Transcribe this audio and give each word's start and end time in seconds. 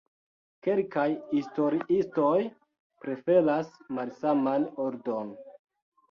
Kelkaj 0.67 1.03
historiistoj 1.33 2.39
preferas 3.03 3.69
malsaman 3.99 4.65
ordon. 4.87 5.29